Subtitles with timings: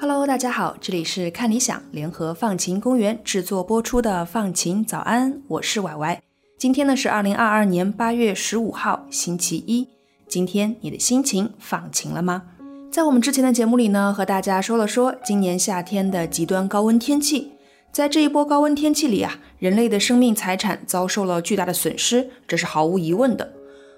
[0.00, 6.22] Hello，大家好，这里是看理想联合放晴公园制作播出的放晴早安，我是歪歪。
[6.56, 9.88] 今天呢是二零二二年八月十五号，星期一。
[10.28, 12.44] 今天你的心情放晴了吗？
[12.92, 17.54] 在我们之前的节目里呢，和大家说了说今年夏天的极端高温天气。
[17.90, 23.52] 在这一波高温天气里啊，人类的生命财产遭受了巨大的损失，这是毫无疑问的。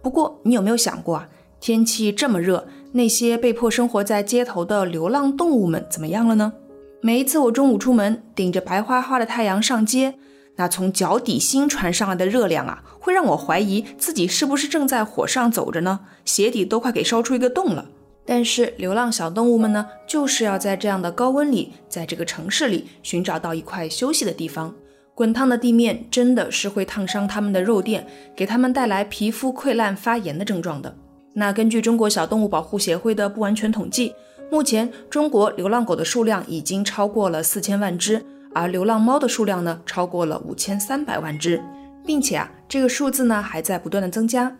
[0.00, 1.28] 不过，你有没有想过啊？
[1.60, 2.66] 天气这么热。
[2.94, 6.52] 那些被迫生活在街头的流浪动物们怎么样了呢？
[7.00, 10.14] 每一次我中午出门，顶着白花花的太阳上街，
[10.56, 16.00] 那从脚底心传上来的热量啊，会让我怀疑自己是不是正在火上走着呢？
[16.26, 17.86] 鞋底都快给烧出一个洞了。
[18.24, 24.72] 但是流浪小动物们呢，就是要在这样的高温里，在这个城市里寻找到一块休息的地方。
[25.14, 28.06] 滚烫的地面真的是会烫伤它们的肉垫，
[28.36, 30.94] 给它们带来皮肤溃烂、发炎的症状的。
[31.34, 34.14] 那根据中国小动物保护协会的不完全统计，
[34.50, 38.22] 目前中国流浪狗的数量已经超过了四千万只，
[38.54, 41.62] 而流浪猫的数量呢，超过了五千三百万只，
[42.04, 44.56] 并且啊，这个数字呢还在不断的增加。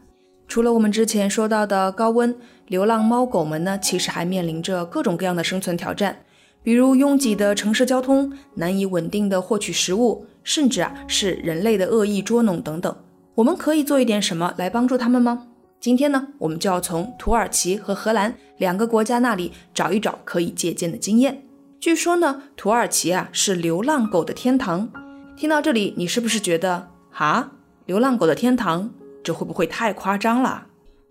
[0.49, 2.35] 除了我们之前说到的高温，
[2.67, 6.17] 流浪猫狗们呢，其实还面临着各种各样的生存挑战，
[6.63, 12.95] 比如拥挤的城市交通、难以稳定的获取食物，甚至啊是人类的恶意捉弄等等。
[13.35, 15.49] 我们可以做一点什么来帮助它们吗？
[15.83, 21.43] 今天呢，我们就要从土耳其和荷兰两个国家那里找一找可以借鉴的经验。
[21.81, 24.89] 据说呢，土耳其啊是流浪狗的天堂。
[25.37, 27.51] 听到这里，你是不是觉得哈，
[27.87, 28.89] 流浪狗的天堂，
[29.25, 30.69] 这会不会太夸张了？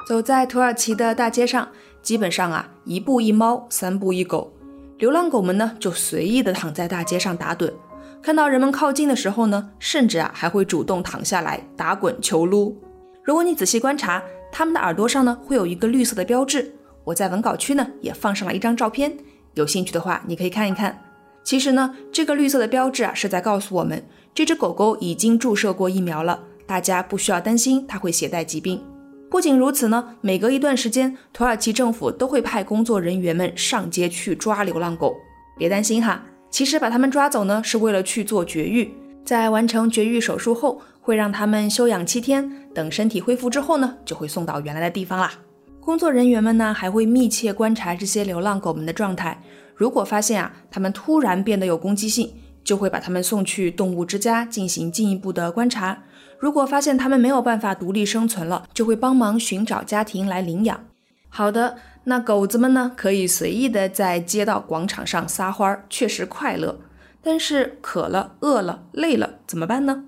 [0.08, 1.68] 走在土耳其的大街上，
[2.02, 4.54] 基本上啊，一步一猫，三步一狗，
[5.00, 7.74] 流浪狗们呢就随意的躺在大街上打盹。
[8.22, 12.82] 看到人们靠近的时候呢，甚至啊还会主动躺下来打滚求撸。
[13.22, 16.74] 如果你仔细观察，它们的耳朵上呢会有一个绿色的标志，
[17.04, 19.18] 我在文稿区呢也放上了一张照片，
[19.54, 21.02] 有兴趣的话你可以看一看。
[21.44, 28.84] 其实呢，这个绿色的标志啊是在告诉我们，这只狗狗已经注射过疫苗了，大家不需要担心它会携带疾病。
[29.30, 35.16] 不仅如此呢，每隔一段时间，土耳其政府都会派工作人员们上街去抓流浪狗。
[35.58, 38.94] 别担心哈，其实把它们抓走呢是为了去做绝育，
[39.26, 40.82] 在完成绝育手术后。
[41.04, 45.34] 会让他们休养七天，等身体恢复之后呢，就会送到原来的地方啦。
[45.80, 49.42] 工作人员们呢，还会密切观察这些流浪狗们的状态。
[49.74, 52.32] 如果发现啊，它们突然变得有攻击性，
[52.64, 56.04] 就会把它们送去动物之家进行进一步的观察。
[56.38, 60.86] 如果发现它们没有办法独立生存了，就会帮忙寻找家庭来领养。
[61.30, 66.78] 好的，那狗子们呢，可以随意的在街道广场上撒欢儿，确实快乐。
[67.24, 70.06] 但是渴了、饿了、累了怎么办呢？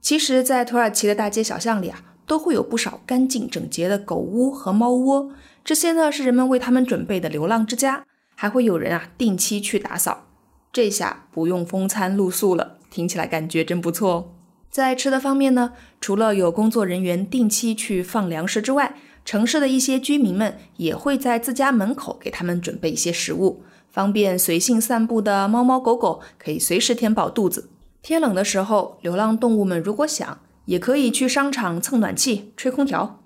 [0.00, 5.30] 其实，在土耳其的大街小巷里啊，都会有不少干净整洁的狗屋和猫窝。
[5.64, 8.04] 这些呢，是人们为他们准备的流浪之家，
[8.34, 10.26] 还会有人啊定期去打扫。
[10.72, 14.30] 这下不用风餐露宿了，听起来感觉真不错哦。
[14.70, 23.62] 在吃的方面呢，除了有工作人员定期去放粮食之外，城市的一些居民们也会在自家门口给他们准备一些食物，
[23.94, 27.70] 方便随性散步的猫猫狗狗可以随时填饱肚子。
[28.02, 33.20] 天冷的时候，流浪动物们如果想，也可以去商场蹭暖气、吹空调。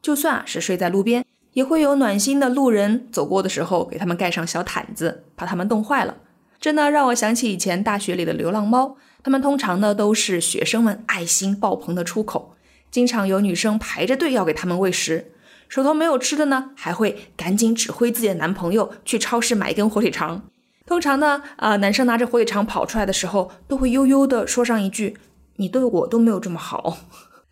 [0.00, 6.16] 就算是睡在路边，也会有暖心的路人走过的时候，给他们盖上小毯子，怕他们冻坏了。
[6.58, 12.54] 真的让我想起以前大学里的流浪猫，它们通常呢都是学生们爱心爆棚的出口，
[12.90, 15.32] 经常有女生排着队要给他们喂食，
[15.68, 20.42] 手头没有吃的呢，还会赶紧指挥自己的男朋友去超市买一根火腿肠。
[20.86, 25.16] 通常呢，啊，男生拿着火腿肠跑出来的时候，都会悠悠地说上一句
[25.56, 26.98] ：“你对我都没有这么好。”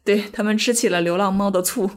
[0.05, 1.91] 对他们吃起了流浪猫的醋。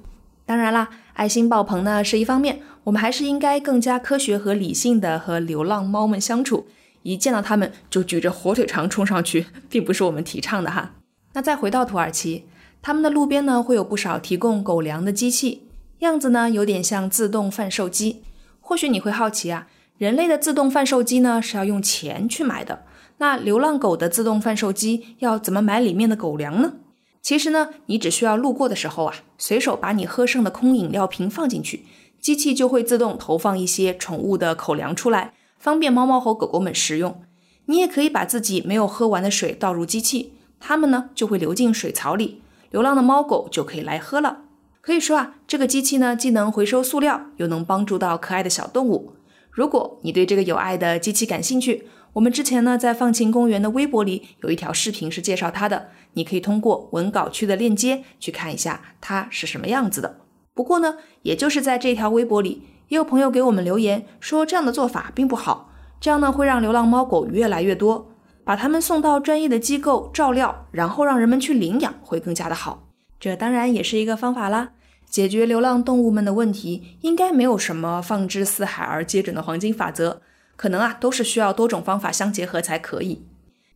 [0.46, 6.68] 当然啦，爱心爆棚呢是一方面，我们还是应该更加科学和理性的和流浪猫们相处。
[7.02, 10.94] 一见到他们就举着火腿肠冲上去，并不是我们提倡的哈。
[11.34, 12.46] 那再回到土耳其，
[12.82, 15.65] 他们的路边呢会有不少提供狗粮的机器，
[16.00, 18.24] 样子呢有点像自动贩售机。
[18.60, 19.68] 或许你会好奇啊。
[19.98, 22.84] 人类的自动贩售机呢是要用钱去买的，
[23.20, 26.74] 那流浪狗的自动贩售机要怎么买里面的狗粮呢？
[27.22, 31.86] 其实呢，你只需要路过的时候啊，随手把你喝剩的空饮料瓶放进去，
[32.20, 37.22] 机器就会自动投放一些宠物的口粮出来，方便猫猫和狗狗们食用。
[37.68, 44.42] 你也可以把自己没有喝完的水倒入机器，它们呢就会流进水槽里，流浪的猫狗就可以来喝了。
[44.86, 49.14] 可以说啊，这个机器呢既能回收塑料，又能帮助到可爱的小动物。
[49.50, 60.20] 如果你对这个有爱的机器感兴趣，我们之前呢在放晴公园的微博里有一条视频是介绍它的，你可以通过文稿区的链接去看一下它是什么样子的。
[60.54, 68.12] 不过呢，也就是在这条微博里，也有朋友给我们留言说这样的做法并不好，这样呢会让流浪猫狗越来越多，
[68.44, 72.84] 把它们送到专业的机构照料，然后让人们去领养会更加的好。
[73.20, 74.74] 这当然也是一个方法啦。
[75.10, 80.22] 解决流浪动物们的问题，应该没有什么放之四海而皆准的黄金法则，
[80.56, 83.26] 可能啊都是需要多种方法相结合才可以。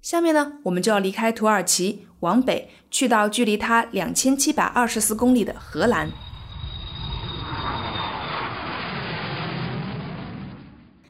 [0.02, 6.10] 下面呢，我们就要离开土耳其，往北去到距离它两千七百二十四公里的荷兰。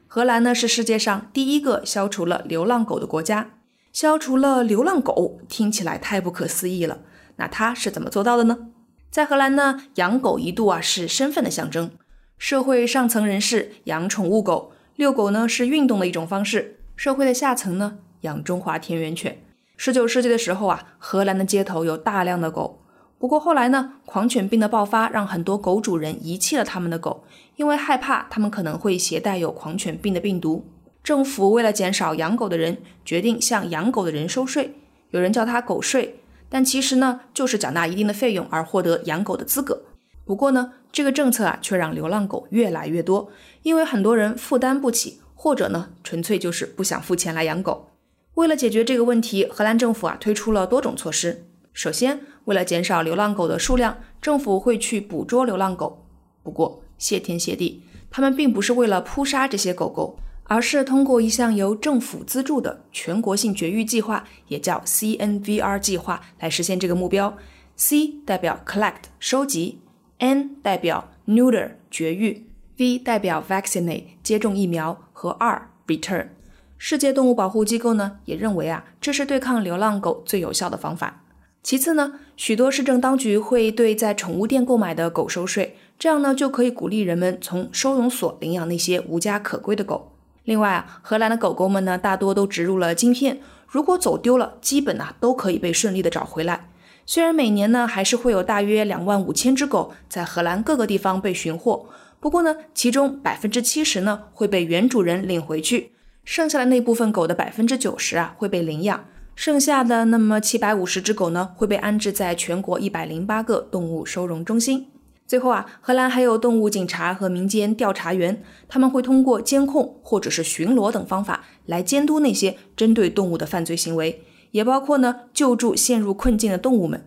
[0.06, 3.50] 荷兰呢是世界上第一个消除了流浪狗的国家。
[3.92, 6.98] 消除了流浪狗，听起来太不可思议了。
[7.36, 8.69] 那它是怎么做到的呢？
[9.10, 11.90] 在荷兰呢，养狗一度啊是身份的象征，
[12.38, 16.78] 社会上层人士养宠物狗，遛狗呢是运动的一种方式。
[16.94, 19.42] 社会的下层呢养中华田园犬。
[19.76, 22.84] 十九世纪的时候啊，荷兰的街头有大量的狗。
[23.18, 27.24] 不过后来呢，狂犬病的爆发让很多狗主人遗弃了他们的狗，
[27.56, 30.64] 因为害怕它们可能会携带有狂犬病的病毒。
[31.02, 34.76] 政府为了减少养狗的人，决定向养狗的人收税，
[35.10, 36.19] 有人叫它狗税。
[36.50, 39.84] 但其实呢，就是缴纳一定的费用而获得养狗的资格。
[40.26, 43.30] 不过呢，这个政策啊，却让流浪狗越来越多，
[43.62, 47.88] 因为很多人负担不起，或者呢，纯粹就是不想付钱来养狗。
[48.34, 51.46] 为了解决这个问题，荷兰政府啊，推出了多种措施。
[51.72, 56.04] 首先，为了减少流浪狗的数量，政府会去捕捉流浪狗。
[56.42, 60.18] 不过，谢天谢地，他们并不是为了扑杀这些狗狗。
[60.52, 67.38] 而是通过一项由政府资助的全国性绝育计划，也叫 CNVR 计划来实现这个目标。
[67.76, 69.78] C 代表 collect 收集
[70.18, 72.48] ，N 代表 neuter 绝育
[72.78, 76.30] ，V 代表 vaccinate 接种疫苗和 R return。
[76.76, 81.22] 世界动物保护机构呢也认为啊，这是对抗流浪狗最有效的方法。
[81.62, 90.16] 其次呢，许多市政当局会对在宠物店购买的狗收税，这样呢就可以鼓励人们从收容所领养那些无家可归的狗。
[90.44, 96.70] 另外啊，荷兰的狗狗们呢，大多都植入了晶片，如果走丢了，基本呢都可以被顺利的找回来。
[97.06, 101.86] 虽然每年呢还是会有大约两万五千只狗在荷兰各个地方被寻获，
[102.20, 105.92] 不过呢，其中百分之七十呢会被原主人领回去，
[106.24, 109.04] 剩下的那部分狗的百分之九十啊会被领养，
[109.34, 114.86] 剩下的那么七百五十只狗呢会被安置在全国一百零八个动物收容中心。
[115.30, 127.06] 最后啊，荷兰还有动物警察和民间调查员，他们会通过监控或者是巡逻等方法来监督那些针对动物的犯罪行为，也包括呢救助陷入困境的动物们。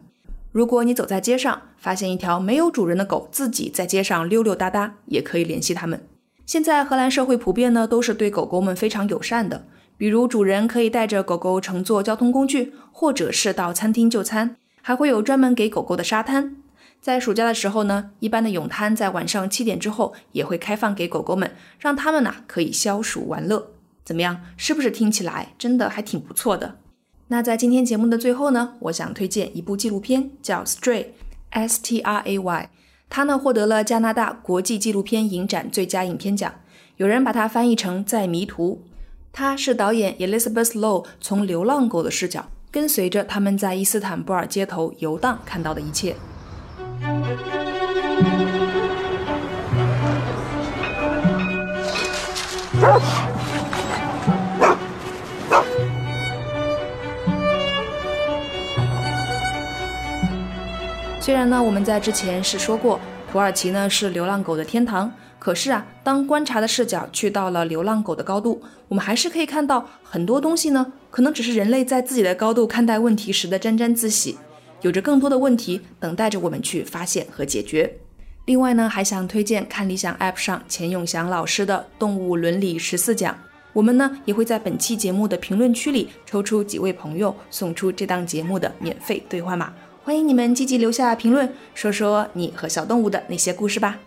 [0.53, 6.01] 如果你走在街上，发现一条没有主人的狗自己在街上溜溜达达，也可以联系他们。
[6.45, 9.65] 现在荷兰社会普遍呢都是对狗狗们非常友善的，
[9.97, 16.55] 比如主人可以带着狗狗乘坐交通工具，或者是到餐厅就餐，还会有专门给狗狗的沙滩。
[17.03, 23.71] 在暑假的时候呢，一般的泳滩在晚上七点之后也会开放给狗狗们，让它们呢可以消暑玩乐。
[24.05, 26.77] 怎么样，是不是听起来真的还挺不错的？
[27.27, 31.03] 那在今天节目的最后呢，我想推荐一部纪录片，叫《Stray》
[31.49, 32.69] ，S T R A Y，
[33.09, 36.53] 它呢获得了加拿大国际纪录片影展最佳影片奖，
[36.95, 38.81] 有人把它翻译成《在迷途》。
[39.33, 46.15] 它是导演 Elizabeth Low 从流浪狗的视角，跟随着他们在伊斯坦布尔街头游荡看到的一切。
[61.19, 62.99] 虽然呢，我们在之前是说过
[63.31, 74.37] 土耳其呢是流浪狗的天堂，可是啊，当观察的视角去到了流浪狗的高度，我们还是可以看到很多东西呢，可能只是人类在自己的高度看待问题时的沾沾自喜。
[74.83, 77.91] 有着更多的问题等待着我们去发现和解决。
[78.45, 83.35] 另外呢，还想推荐看理想 App 上钱永祥老师的动物伦理十四讲。
[83.71, 89.73] 我们呢也会在本期节目的评论区里抽出几位朋友，送出这档节目的免费兑换码。
[90.03, 93.97] 欢迎你们积极留下评论，说说你和小动物的那些故事吧。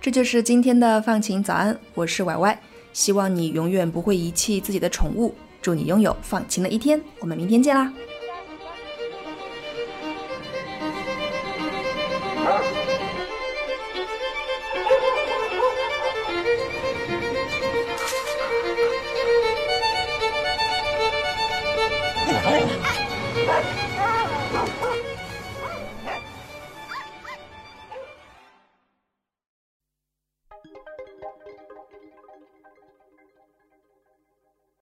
[0.00, 2.58] 这就是今天的放晴早安，我是歪歪。
[2.92, 7.00] 希望你永远不会遗弃自己的宠物，祝你拥有放晴的一天。
[7.18, 7.92] 我们明天见啦！